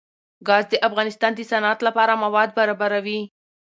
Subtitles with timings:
[0.47, 3.21] ګاز د افغانستان د صنعت لپاره مواد برابروي.